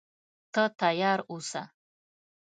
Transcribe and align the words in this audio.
ته 0.53 0.63
تیار 0.79 1.19
اوسه. 1.31 1.61